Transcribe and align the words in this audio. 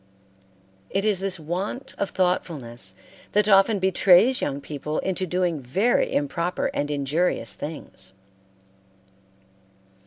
It 0.89 1.05
is 1.05 1.19
this 1.19 1.39
want 1.39 1.93
of 1.99 2.09
thoughtfulness 2.09 2.95
that 3.33 3.47
often 3.47 3.77
betrays 3.77 4.41
young 4.41 4.59
people 4.59 4.97
into 4.97 5.27
doing 5.27 5.61
very 5.61 6.11
improper 6.11 6.71
and 6.73 6.89
injurious 6.89 7.53
things. 7.53 8.11